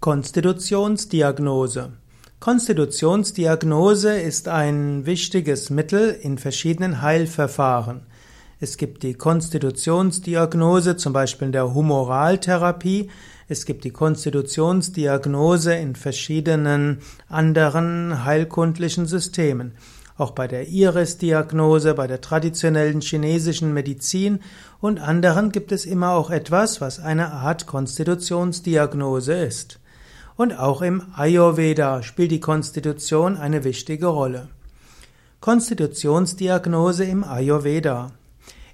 [0.00, 1.90] Konstitutionsdiagnose.
[2.38, 8.02] Konstitutionsdiagnose ist ein wichtiges Mittel in verschiedenen Heilverfahren.
[8.60, 13.10] Es gibt die Konstitutionsdiagnose zum Beispiel in der Humoraltherapie.
[13.48, 19.72] Es gibt die Konstitutionsdiagnose in verschiedenen anderen heilkundlichen Systemen.
[20.16, 24.38] Auch bei der Iris-Diagnose, bei der traditionellen chinesischen Medizin
[24.80, 29.80] und anderen gibt es immer auch etwas, was eine Art Konstitutionsdiagnose ist.
[30.38, 34.46] Und auch im Ayurveda spielt die Konstitution eine wichtige Rolle.
[35.40, 38.12] Konstitutionsdiagnose im Ayurveda.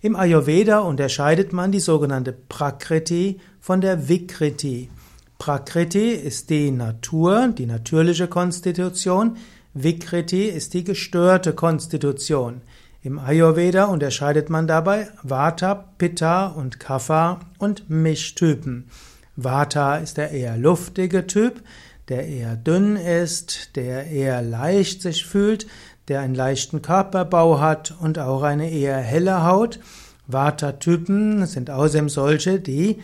[0.03, 4.91] Im Ayurveda unterscheidet man die sogenannte Prakriti von der Vikriti.
[5.39, 9.39] Prakriti ist die Natur, die natürliche Konstitution,
[9.73, 12.61] Vikriti ist die gestörte Konstitution.
[13.01, 18.91] Im Ayurveda unterscheidet man dabei Vata, Pitta und Kapha und Mischtypen.
[19.37, 21.63] Vata ist der eher luftige Typ,
[22.09, 25.67] der eher dünn ist, der eher leicht sich fühlt,
[26.09, 29.81] der einen leichten Körperbau hat und auch eine eher helle Haut.
[30.27, 33.01] Vata-Typen sind außerdem solche, die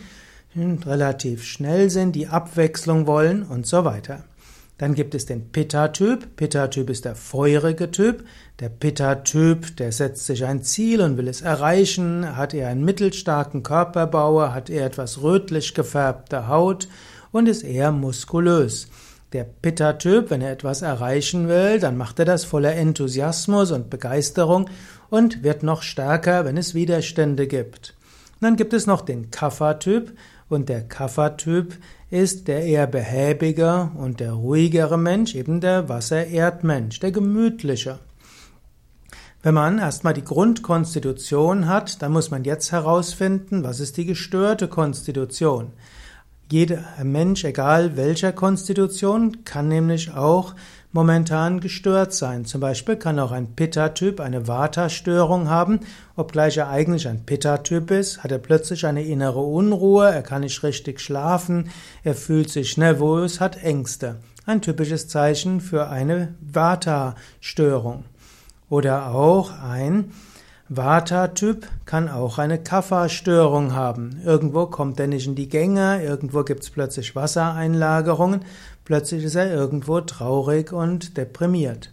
[0.55, 4.23] relativ schnell sind, die Abwechslung wollen und so weiter.
[4.77, 6.35] Dann gibt es den Pitta-Typ.
[6.35, 8.23] Pitta-Typ ist der feurige Typ.
[8.59, 13.61] Der Pitta-Typ, der setzt sich ein Ziel und will es erreichen, hat eher einen mittelstarken
[13.61, 16.87] Körperbau, hat eher etwas rötlich gefärbte Haut
[17.31, 18.87] und ist eher muskulös.
[19.33, 24.69] Der Pitta-Typ, wenn er etwas erreichen will, dann macht er das voller Enthusiasmus und Begeisterung
[25.09, 27.95] und wird noch stärker, wenn es Widerstände gibt.
[28.33, 30.13] Und dann gibt es noch den Kapha-Typ
[30.51, 31.77] und der Kapha-Typ
[32.09, 37.99] ist der eher behäbige und der ruhigere Mensch, eben der Wasser-Erdmensch, der gemütliche.
[39.43, 44.67] Wenn man erstmal die Grundkonstitution hat, dann muss man jetzt herausfinden, was ist die gestörte
[44.67, 45.71] Konstitution.
[46.51, 50.53] Jeder Mensch, egal welcher Konstitution, kann nämlich auch
[50.91, 52.43] momentan gestört sein.
[52.43, 55.79] Zum Beispiel kann auch ein Pitta-Typ eine Vata-Störung haben.
[56.17, 60.61] Obgleich er eigentlich ein Pitta-Typ ist, hat er plötzlich eine innere Unruhe, er kann nicht
[60.61, 61.69] richtig schlafen,
[62.03, 64.17] er fühlt sich nervös, hat Ängste.
[64.45, 68.03] Ein typisches Zeichen für eine Vata-Störung.
[68.69, 70.11] Oder auch ein
[70.73, 74.21] Vata-Typ kann auch eine Kapha-Störung haben.
[74.23, 78.45] Irgendwo kommt er nicht in die Gänge, irgendwo gibt es plötzlich Wassereinlagerungen,
[78.85, 81.91] plötzlich ist er irgendwo traurig und deprimiert.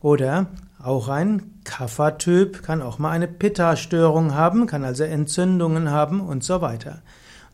[0.00, 0.48] Oder
[0.82, 6.60] auch ein Kapha-Typ kann auch mal eine Pitta-Störung haben, kann also Entzündungen haben und so
[6.60, 7.02] weiter.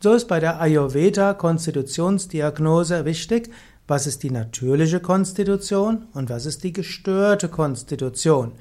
[0.00, 3.50] So ist bei der Ayurveda-Konstitutionsdiagnose wichtig,
[3.86, 8.52] was ist die natürliche Konstitution und was ist die gestörte Konstitution.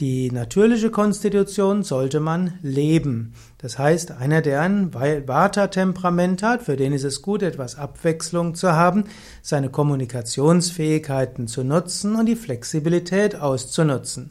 [0.00, 3.32] Die natürliche Konstitution sollte man leben.
[3.58, 8.74] Das heißt, einer, der ein Vata-Temperament hat, für den ist es gut, etwas Abwechslung zu
[8.74, 9.04] haben,
[9.42, 14.30] seine Kommunikationsfähigkeiten zu nutzen und die Flexibilität auszunutzen.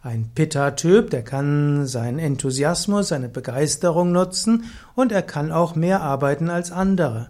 [0.00, 6.48] Ein Pitta-Typ, der kann seinen Enthusiasmus, seine Begeisterung nutzen und er kann auch mehr arbeiten
[6.48, 7.28] als andere.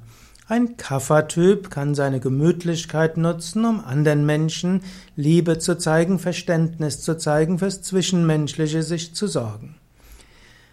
[0.52, 4.82] Ein Kaffertyp kann seine Gemütlichkeit nutzen, um anderen Menschen
[5.16, 9.76] Liebe zu zeigen, Verständnis zu zeigen, fürs Zwischenmenschliche sich zu sorgen.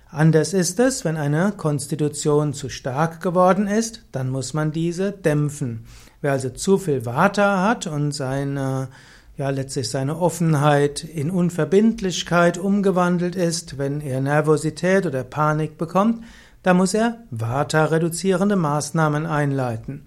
[0.09, 5.85] Anders ist es, wenn eine Konstitution zu stark geworden ist, dann muss man diese dämpfen.
[6.19, 8.89] Wer also zu viel Vata hat und seine,
[9.37, 16.21] ja, letztlich seine Offenheit in Unverbindlichkeit umgewandelt ist, wenn er Nervosität oder Panik bekommt,
[16.63, 20.05] da muss er Vata-reduzierende Maßnahmen einleiten.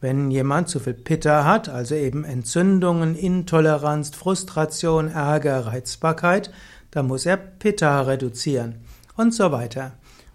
[0.00, 6.50] Wenn jemand zu viel Pitta hat, also eben Entzündungen, Intoleranz, Frustration, Ärger, Reizbarkeit,
[6.90, 8.76] dann muss er Pitta reduzieren
[9.16, 9.92] und so weiter.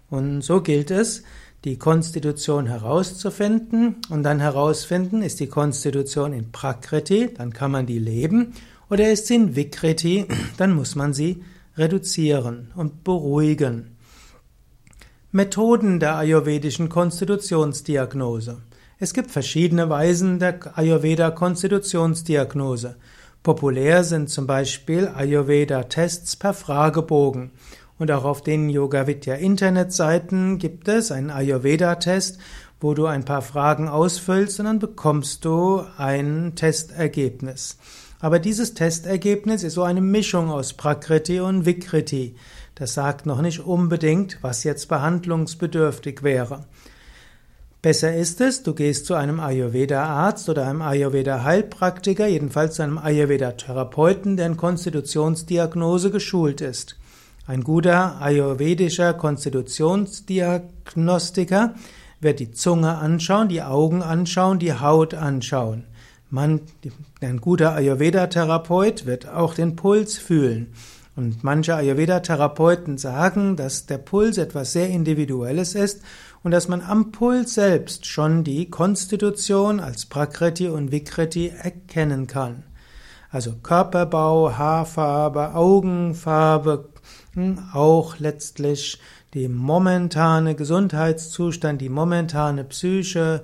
[0.08, 1.24] Und so gilt es,
[1.64, 7.98] die Konstitution herauszufinden und dann herausfinden, ist die Konstitution in Prakriti, dann kann man die
[7.98, 8.52] leben,
[8.88, 10.26] oder ist sie in Vikriti,
[10.58, 11.42] dann muss man sie
[11.76, 13.95] reduzieren und beruhigen.
[15.36, 18.62] Methoden der ayurvedischen Konstitutionsdiagnose.
[18.98, 22.96] Es gibt verschiedene Weisen der Ayurveda-Konstitutionsdiagnose.
[23.42, 27.50] Populär sind zum Beispiel Ayurveda-Tests per Fragebogen.
[27.98, 32.38] Und auch auf den Yoga Vidya Internetseiten gibt es einen Ayurveda-Test,
[32.80, 37.76] wo du ein paar Fragen ausfüllst und dann bekommst du ein Testergebnis.
[38.20, 42.36] Aber dieses Testergebnis ist so eine Mischung aus Prakriti und Vikriti.
[42.76, 46.66] Das sagt noch nicht unbedingt, was jetzt behandlungsbedürftig wäre.
[47.80, 54.36] Besser ist es, du gehst zu einem Ayurveda-Arzt oder einem Ayurveda-Heilpraktiker, jedenfalls zu einem Ayurveda-Therapeuten,
[54.36, 56.98] der in Konstitutionsdiagnose geschult ist.
[57.46, 61.74] Ein guter ayurvedischer Konstitutionsdiagnostiker
[62.20, 65.84] wird die Zunge anschauen, die Augen anschauen, die Haut anschauen.
[66.28, 66.60] Man,
[67.22, 70.74] ein guter Ayurveda-Therapeut wird auch den Puls fühlen.
[71.16, 76.02] Und manche Ayurveda-Therapeuten sagen, dass der Puls etwas sehr Individuelles ist
[76.42, 82.64] und dass man am Puls selbst schon die Konstitution als Prakriti und Vikriti erkennen kann.
[83.30, 86.90] Also Körperbau, Haarfarbe, Augenfarbe,
[87.32, 89.00] hm, auch letztlich
[89.32, 93.42] die momentane Gesundheitszustand, die momentane Psyche,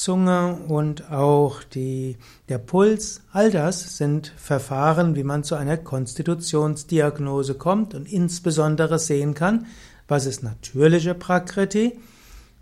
[0.00, 2.16] Zunge und auch die,
[2.48, 9.34] der Puls, all das sind Verfahren, wie man zu einer Konstitutionsdiagnose kommt und insbesondere sehen
[9.34, 9.66] kann,
[10.08, 11.98] was ist natürliche Prakriti,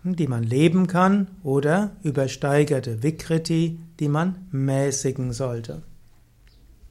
[0.03, 5.81] die man leben kann, oder übersteigerte Vikriti, die man mäßigen sollte.